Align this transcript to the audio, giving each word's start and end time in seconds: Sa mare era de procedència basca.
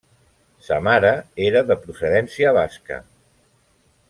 Sa 0.67 0.79
mare 0.87 1.11
era 1.49 1.63
de 1.69 1.79
procedència 1.85 2.57
basca. 2.61 3.01